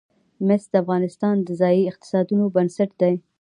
[0.47, 3.13] مس د افغانستان د ځایي اقتصادونو بنسټ دی.